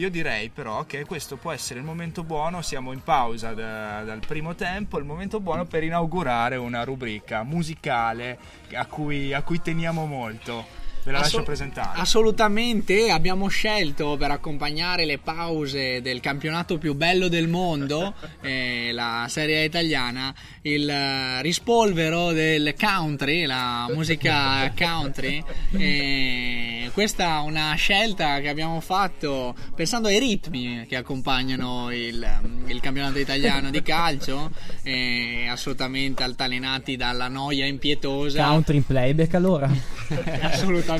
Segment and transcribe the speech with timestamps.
[0.00, 4.20] Io direi però che questo può essere il momento buono, siamo in pausa da- dal
[4.26, 8.38] primo tempo, il momento buono per inaugurare una rubrica musicale
[8.72, 10.79] a cui, a cui teniamo molto.
[11.10, 12.00] Ve la lascio Assol- presentare.
[12.00, 19.26] Assolutamente, abbiamo scelto per accompagnare le pause del campionato più bello del mondo, eh, la
[19.28, 25.42] Serie italiana, il eh, rispolvero del country, la musica country.
[25.80, 32.26] Eh, questa è una scelta che abbiamo fatto pensando ai ritmi che accompagnano il,
[32.66, 34.50] il campionato italiano di calcio,
[34.82, 38.44] eh, assolutamente altalenati dalla noia impietosa.
[38.44, 39.70] Country in playback allora.
[40.42, 40.99] assolutamente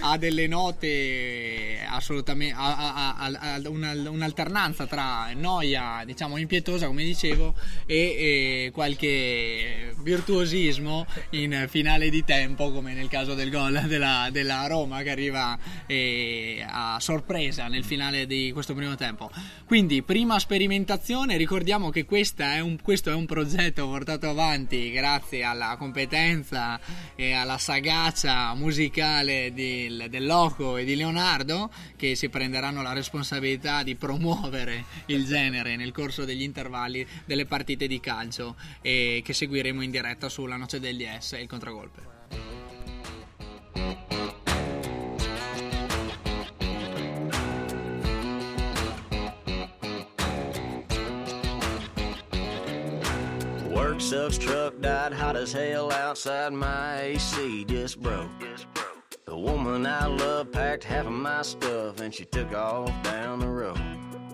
[0.00, 7.04] ha delle note assolutamente ha, ha- ha- ha una- un'alternanza tra noia diciamo impietosa come
[7.04, 7.54] dicevo
[7.86, 14.66] e, e qualche virtuosismo in finale di tempo come nel caso del gol della, della
[14.66, 19.30] Roma che arriva eh, a sorpresa nel finale di questo primo tempo.
[19.66, 25.76] Quindi prima sperimentazione ricordiamo che è un, questo è un progetto portato avanti grazie alla
[25.78, 26.78] competenza
[27.14, 33.82] e alla sagacia musicale del, del Loco e di Leonardo che si prenderanno la responsabilità
[33.82, 39.82] di promuovere il genere nel corso degli intervalli delle partite di calcio e che seguiremo
[39.82, 42.12] in diretta sulla Noce degli S e il contragolpe.
[53.70, 58.30] Work sucks, truck died hot as hell outside my AC just broke.
[59.26, 63.48] The woman I love packed half of my stuff and she took off down the
[63.48, 63.80] road.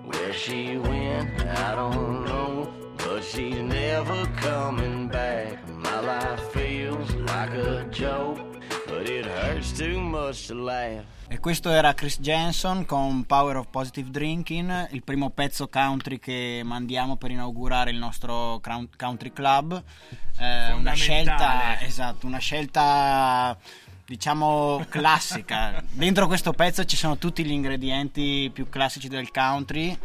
[0.04, 5.62] Where she went, I don't know, but she's never coming back.
[5.68, 8.40] My life feels like a joke,
[8.88, 11.04] but it hurts too much to laugh.
[11.28, 16.62] E questo era Chris Jensen con Power of Positive Drinking, il primo pezzo country che
[16.64, 18.60] mandiamo per inaugurare il nostro
[18.96, 19.80] country club.
[20.36, 23.56] Eh, una scelta, esatto, una scelta
[24.10, 25.80] diciamo classica.
[25.88, 29.96] Dentro questo pezzo ci sono tutti gli ingredienti più classici del country.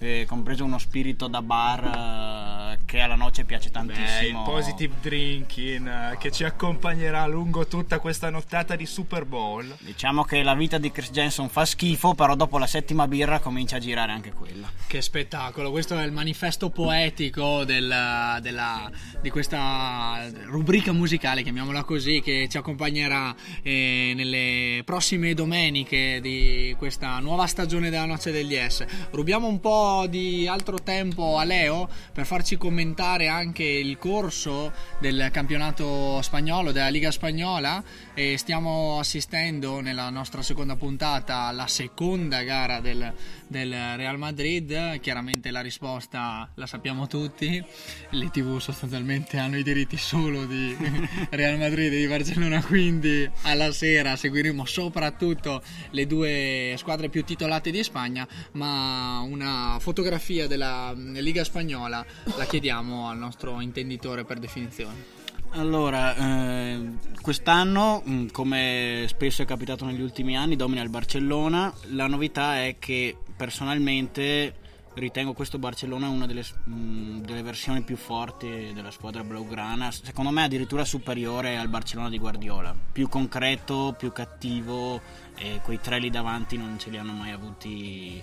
[0.00, 2.53] eh, compreso uno spirito da bar eh,
[2.94, 4.44] che alla noce piace Beh, il tantissimo.
[4.44, 9.74] positive drinking eh, che ci accompagnerà lungo tutta questa nottata di Super Bowl.
[9.80, 13.76] Diciamo che la vita di Chris Jensen fa schifo, però dopo la settima birra comincia
[13.76, 14.70] a girare anche quella.
[14.86, 18.88] Che spettacolo, questo è il manifesto poetico del- della-
[19.20, 23.34] di questa rubrica musicale, chiamiamola così, che ci accompagnerà
[23.64, 28.84] eh, nelle prossime domeniche di questa nuova stagione della Noce degli S.
[29.10, 35.30] Rubiamo un po' di altro tempo a Leo per farci commentare anche il corso del
[35.32, 42.80] campionato spagnolo, della Liga Spagnola e stiamo assistendo nella nostra seconda puntata alla seconda gara
[42.80, 43.10] del,
[43.46, 45.00] del Real Madrid.
[45.00, 47.64] Chiaramente la risposta la sappiamo tutti.
[48.10, 50.76] Le TV sostanzialmente hanno i diritti solo di
[51.30, 57.70] Real Madrid e di Barcellona, quindi alla sera seguiremo soprattutto le due squadre più titolate
[57.70, 62.04] di Spagna, ma una fotografia della Liga Spagnola
[62.36, 65.22] la chiediamo al nostro intenditore per definizione.
[65.50, 66.88] Allora, eh,
[67.20, 71.72] quest'anno, mh, come spesso è capitato negli ultimi anni, domina il Barcellona.
[71.90, 74.56] La novità è che personalmente
[74.94, 79.92] ritengo questo Barcellona una delle, mh, delle versioni più forti della squadra blaugrana.
[79.92, 82.74] Secondo me addirittura superiore al Barcellona di Guardiola.
[82.92, 85.00] Più concreto, più cattivo
[85.36, 88.22] e quei tre lì davanti non ce li hanno mai avuti.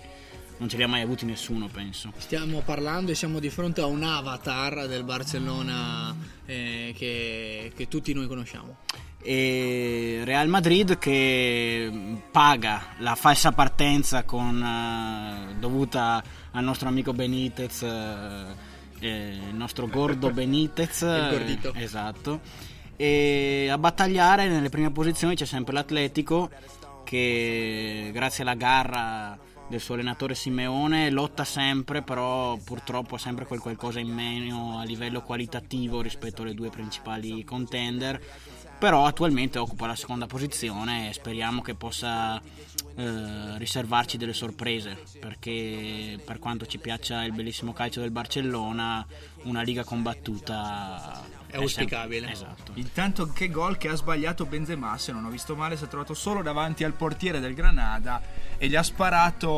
[0.62, 2.14] Non ce li ha mai avuti nessuno, penso.
[2.18, 6.16] Stiamo parlando e siamo di fronte a un avatar del Barcellona
[6.46, 8.78] eh, che, che tutti noi conosciamo.
[9.24, 11.92] e Real Madrid che
[12.30, 18.46] paga la falsa partenza con, eh, dovuta al nostro amico Benitez, eh,
[19.00, 21.74] eh, il nostro gordo Benitez, Il gordito.
[21.74, 22.40] eh, esatto,
[22.98, 26.52] e a battagliare nelle prime posizioni c'è sempre l'Atletico
[27.04, 29.41] che grazie alla garra
[29.72, 34.84] del suo allenatore Simeone lotta sempre però purtroppo ha sempre quel qualcosa in meno a
[34.84, 38.22] livello qualitativo rispetto alle due principali contender
[38.78, 46.20] però attualmente occupa la seconda posizione e speriamo che possa eh, riservarci delle sorprese perché
[46.24, 49.06] per quanto ci piaccia il bellissimo calcio del Barcellona
[49.44, 52.28] una liga combattuta È auspicabile.
[52.28, 55.84] sempre- esatto Intanto che gol che ha sbagliato Benzema, se non ho visto male, si
[55.84, 58.22] è trovato solo davanti al portiere del Granada
[58.58, 59.52] e gli ha sparato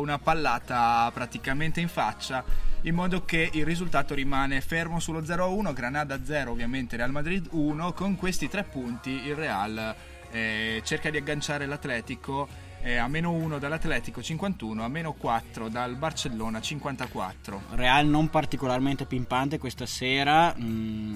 [0.00, 6.24] una pallata praticamente in faccia in modo che il risultato rimane fermo sullo 0-1, Granada
[6.24, 9.94] 0 ovviamente Real Madrid 1, con questi tre punti il Real
[10.32, 12.48] eh, cerca di agganciare l'Atletico
[12.82, 17.62] eh, a meno 1 dall'Atletico 51, a meno 4 dal Barcellona 54.
[17.70, 20.52] Real non particolarmente pimpante questa sera.
[20.58, 21.11] mm,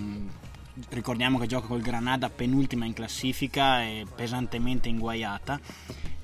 [0.90, 5.60] ricordiamo che gioca col Granada penultima in classifica e pesantemente inguaiata.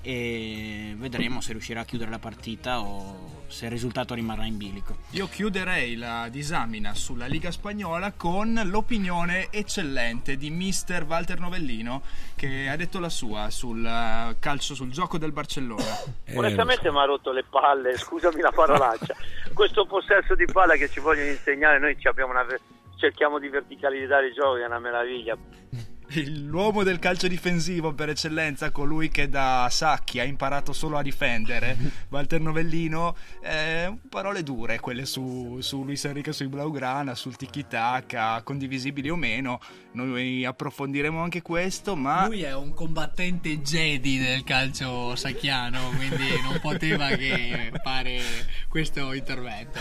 [0.04, 4.96] E vedremo se riuscirà a chiudere la partita o se il risultato rimarrà in bilico.
[5.10, 12.02] Io chiuderei la disamina sulla Liga Spagnola con l'opinione eccellente di mister Walter Novellino
[12.34, 15.84] che ha detto la sua sul eh, calcio, sul gioco del Barcellona.
[16.34, 19.14] Onestamente mi ha rotto le palle, scusami la parolaccia.
[19.54, 22.44] Questo possesso di palla che ci vogliono insegnare, noi ci abbiamo una
[23.02, 25.36] cerchiamo di verticalizzare il gioco, che è una meraviglia.
[26.14, 31.76] L'uomo del calcio difensivo per eccellenza, colui che da Sacchi ha imparato solo a difendere,
[32.10, 39.08] Walter Novellino, eh, parole dure quelle su, su Luis Enrique sui Blaugrana, sul tiki-taka, condivisibili
[39.08, 39.60] o meno.
[39.92, 46.58] Noi approfondiremo anche questo, ma Lui è un combattente Jedi del calcio sacchiano, quindi non
[46.60, 48.20] poteva che fare
[48.68, 49.78] questo intervento.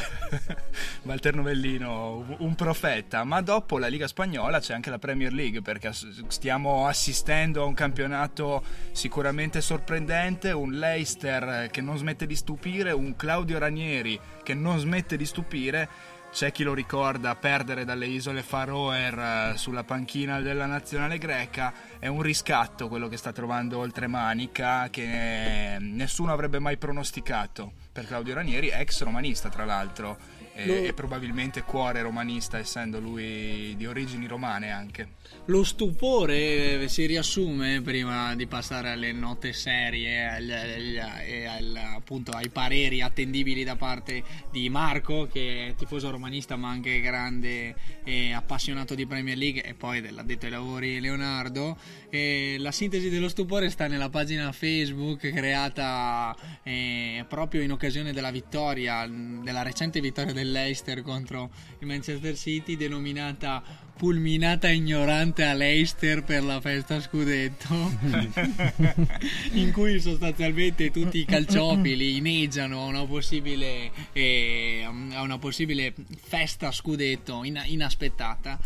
[1.04, 5.92] Walter Novellino, un profeta, ma dopo la Liga Spagnola c'è anche la Premier League perché
[6.28, 13.16] stiamo assistendo a un campionato sicuramente sorprendente, un Leicester che non smette di stupire, un
[13.16, 15.88] Claudio Ranieri che non smette di stupire.
[16.32, 21.74] C'è chi lo ricorda perdere dalle isole Faroe eh, sulla panchina della nazionale greca.
[22.00, 28.36] È un riscatto quello che sta trovando Oltremanica che nessuno avrebbe mai pronosticato per Claudio
[28.36, 34.28] Ranieri, ex romanista tra l'altro e, Lo- e probabilmente cuore romanista essendo lui di origini
[34.28, 35.20] romane anche.
[35.46, 42.32] Lo stupore si riassume prima di passare alle note serie agli- agli- e al- appunto
[42.32, 48.34] ai pareri attendibili da parte di Marco che è tifoso romanista ma anche grande e
[48.34, 51.78] appassionato di Premier League e poi dell'addetto ai lavori Leonardo
[52.10, 58.32] e la sintesi dello stupore sta nella pagina Facebook creata eh, proprio in occasione della
[58.32, 61.50] vittoria della recente vittoria del Leicester contro
[61.80, 67.68] il Manchester City denominata Pulminata ignorante a Leicester per la festa scudetto
[69.54, 74.84] in cui sostanzialmente tutti i calciopili inneggiano a una possibile, eh,
[75.14, 78.58] a una possibile festa scudetto in- inaspettata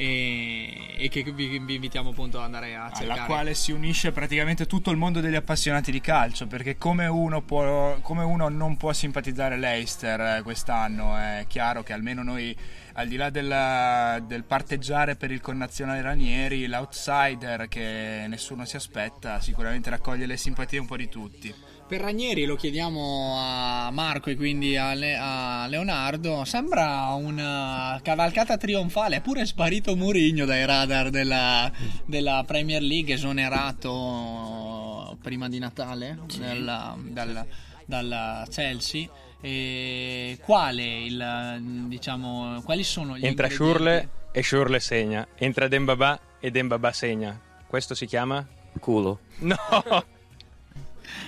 [0.00, 3.04] e, e che vi, vi invitiamo appunto ad andare a cercare.
[3.04, 7.42] alla quale si unisce praticamente tutto il mondo degli appassionati di calcio perché come uno,
[7.42, 12.56] può, come uno non può simpatizzare Leicester eh, quest'anno è chiaro che almeno noi
[12.94, 19.40] al di là del, del parteggiare per il connazionale Ranieri l'outsider che nessuno si aspetta
[19.40, 21.52] sicuramente raccoglie le simpatie un po' di tutti
[21.88, 26.44] Per Ranieri lo chiediamo a Marco e quindi a, Le- a Leonardo.
[26.44, 29.16] Sembra una cavalcata trionfale.
[29.16, 31.68] È pure sparito Murigno dai radar della,
[32.06, 37.46] della Premier League, esonerato prima di Natale dalla- dal,
[37.86, 39.08] dalla Chelsea.
[39.40, 43.48] E quale il diciamo quali sono gli Entra?
[43.48, 45.26] Shurle e Shurle segna.
[45.36, 47.38] Entra Dembaba e Dembaba segna.
[47.66, 48.46] Questo si chiama?
[48.78, 49.20] Culo.
[49.38, 49.56] No!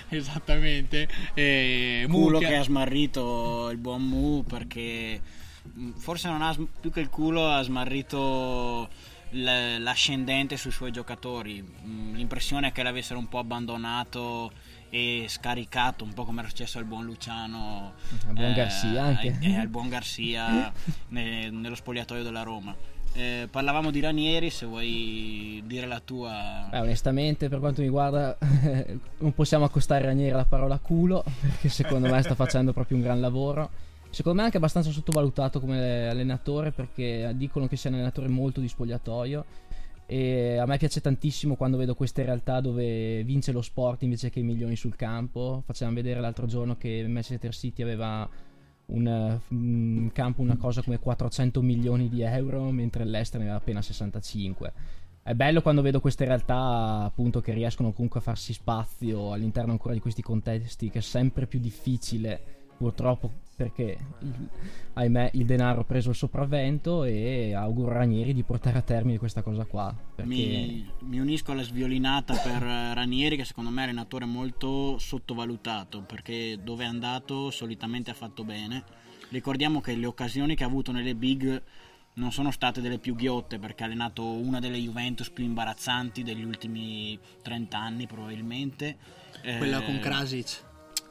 [0.09, 1.07] Esattamente.
[1.33, 5.19] E culo Mucca- che ha smarrito il buon Mu perché
[5.63, 8.89] mh, forse non ha sm- più che il culo ha smarrito
[9.31, 14.51] l- l'ascendente sui suoi giocatori Mh, l'impressione è che l'avessero un po' abbandonato
[14.95, 17.93] e scaricato un po' come era successo al buon Luciano
[18.27, 19.39] Al buon Garcia anche.
[19.41, 20.71] e al buon Garcia
[21.09, 22.75] ne- nello spogliatoio della Roma
[23.13, 28.37] Eh, parlavamo di Ranieri se vuoi dire la tua Beh, onestamente, per quanto mi riguarda,
[29.17, 33.19] non possiamo accostare Ranieri alla parola culo, perché secondo me sta facendo proprio un gran
[33.19, 33.69] lavoro.
[34.11, 38.59] Secondo me è anche abbastanza sottovalutato come allenatore, perché dicono che sia un allenatore molto
[38.59, 39.45] di spogliatoio.
[40.05, 44.39] E a me piace tantissimo quando vedo queste realtà dove vince lo sport invece che
[44.39, 45.63] i milioni sul campo.
[45.65, 48.29] Facevamo vedere l'altro giorno che Manchester City aveva
[48.85, 53.81] un, in campo una cosa come 400 milioni di euro, mentre l'Ester ne aveva appena
[53.81, 54.73] 65.
[55.23, 59.93] È bello quando vedo queste realtà appunto che riescono comunque a farsi spazio all'interno ancora
[59.93, 62.41] di questi contesti che è sempre più difficile
[62.75, 64.49] purtroppo perché il-
[64.93, 69.17] ahimè il denaro ha preso il sopravvento e auguro a Ranieri di portare a termine
[69.17, 69.93] questa cosa qua.
[70.15, 74.25] Perché Mi, mi unisco alla sviolinata per eh, Ranieri che secondo me è un allenatore
[74.25, 78.83] molto sottovalutato perché dove è andato solitamente ha fatto bene.
[79.29, 81.61] Ricordiamo che le occasioni che ha avuto nelle big
[82.15, 86.43] non sono state delle più ghiotte perché ha allenato una delle Juventus più imbarazzanti degli
[86.43, 88.97] ultimi 30 anni probabilmente.
[89.57, 90.63] Quella Eh, con Krasic.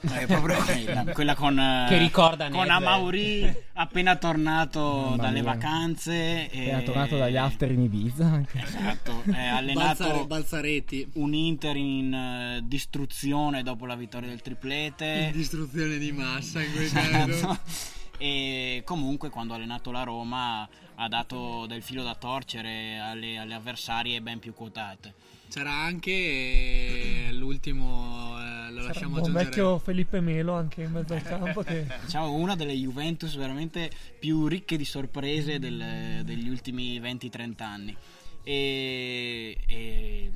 [0.02, 2.68] Eh, proprio quella, quella con, eh, Che ricorda con.
[2.70, 5.52] Amauri appena tornato Mamma dalle mia.
[5.52, 6.46] vacanze.
[6.52, 8.24] Appena e- tornato dagli after in Ibiza.
[8.26, 8.60] anche.
[8.62, 11.10] Esatto, è allenato Balzare- Balzaretti.
[11.14, 15.30] un Inter in eh, distruzione dopo la vittoria del In triplete.
[15.32, 17.08] distruzione di massa in quel Esatto.
[17.10, 17.58] caso.
[18.18, 23.54] E comunque quando ha allenato la Roma ha dato del filo da torcere alle, alle
[23.54, 25.12] avversarie ben più quotate.
[25.50, 28.41] C'era anche eh, l'ultimo, eh,
[28.92, 29.44] lasciamo un aggiungere.
[29.44, 34.46] vecchio Felipe Melo anche in mezzo al campo che Diciamo una delle Juventus veramente più
[34.46, 37.96] ricche di sorprese del- degli ultimi 20-30 anni.
[38.44, 40.30] E, e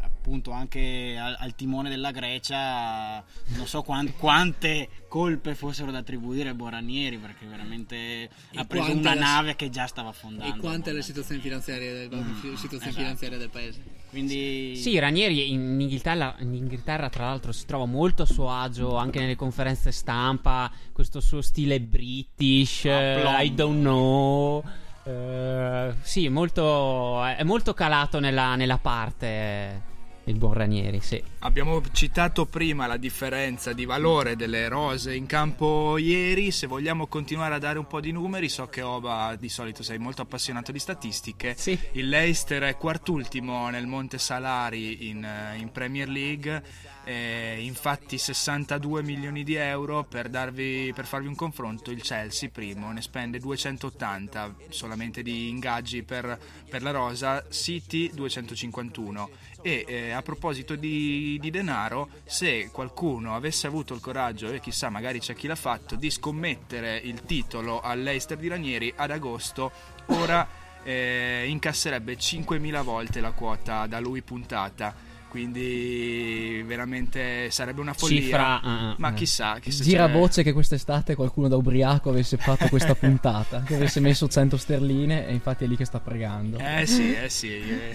[0.00, 3.24] appunto anche al, al timone della Grecia
[3.56, 9.14] non so quan- quante colpe fossero da attribuire a Boranieri perché veramente ha preso una
[9.14, 10.54] la- nave che già stava affondando.
[10.54, 12.92] E quante le situazioni finanziarie del, Mm, situazioni esatto.
[12.94, 13.82] finanziarie del paese.
[14.12, 18.96] Quindi Sì, Ranieri in Inghilterra, in Inghilterra, tra l'altro si trova molto a suo agio
[18.96, 23.40] anche nelle conferenze stampa, questo suo stile british, Aplomb.
[23.40, 24.62] I don't know.
[25.04, 29.90] eh, sì, molto, è molto calato nella, nella parte
[30.24, 31.22] il buon Ranieri, sì.
[31.40, 37.54] Abbiamo citato prima la differenza di valore delle rose in campo ieri, se vogliamo continuare
[37.54, 40.78] a dare un po' di numeri, so che Oba di solito sei molto appassionato di
[40.78, 41.76] statistiche, Sì.
[41.92, 46.62] il Leicester è quartultimo nel Monte Salari in, eh, in Premier League,
[47.04, 52.92] eh, infatti 62 milioni di euro per, darvi, per farvi un confronto, il Chelsea primo
[52.92, 56.38] ne spende 280 solamente di ingaggi per,
[56.68, 59.28] per la rosa, City 251
[59.62, 64.90] e eh, a proposito di, di denaro, se qualcuno avesse avuto il coraggio, e chissà,
[64.90, 69.70] magari c'è chi l'ha fatto, di scommettere il titolo all'Eister di Ranieri ad agosto,
[70.06, 70.46] ora
[70.82, 75.10] eh, incasserebbe 5.000 volte la quota da lui puntata.
[75.32, 78.20] Quindi veramente sarebbe una follia.
[78.20, 79.14] Cifra, ah, ma eh.
[79.14, 83.76] chissà, chissà Gira c'è- voce che quest'estate qualcuno da ubriaco avesse fatto questa puntata, che
[83.76, 86.58] avesse messo 100 sterline e infatti è lì che sta pregando.
[86.58, 87.48] Eh sì, eh sì.
[87.48, 87.94] eh.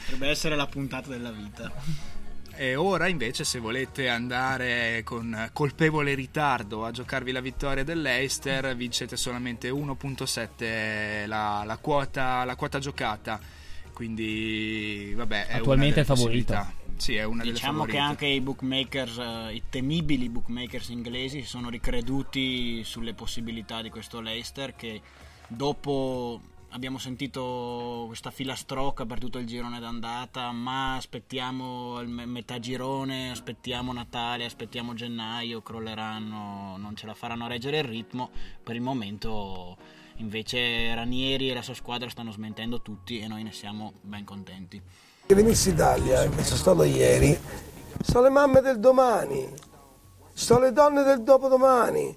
[0.00, 1.70] potrebbe essere la puntata della vita.
[2.54, 9.18] E ora invece se volete andare con colpevole ritardo a giocarvi la vittoria dell'Eister vincete
[9.18, 13.38] solamente 1.7 la, la quota, la quota giocata.
[13.96, 16.70] Quindi vabbè, è Attualmente è possibilità.
[16.98, 21.46] Sì, è una delle Diciamo che anche i bookmakers, eh, i temibili bookmakers inglesi, si
[21.46, 25.00] sono ricreduti sulle possibilità di questo Leicester che
[25.48, 32.58] dopo abbiamo sentito questa filastrocca per tutto il girone d'andata, ma aspettiamo il me- metà
[32.58, 38.28] girone, aspettiamo Natale, aspettiamo gennaio, crolleranno, non ce la faranno a reggere il ritmo.
[38.62, 43.52] Per il momento invece Ranieri e la sua squadra stanno smentendo tutti e noi ne
[43.52, 44.80] siamo ben contenti.
[45.26, 47.36] Che venissi Italia, che sono stato ieri,
[48.00, 49.52] sono le mamme del domani,
[50.32, 52.16] sono le donne del dopodomani.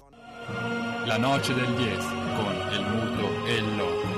[1.06, 1.96] La noce del 10
[2.36, 4.08] con el muto e il loco.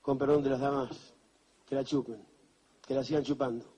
[0.00, 1.14] Con perdón de las damas,
[1.66, 2.24] que la chupen,
[2.86, 3.77] que la sigan chupando.